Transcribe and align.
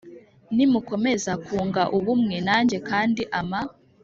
Nimukomeza 0.55 1.31
kunga 1.45 1.83
ubumwe 1.97 2.35
nanjye 2.47 2.77
kandi 2.89 3.21
ama 3.39 3.61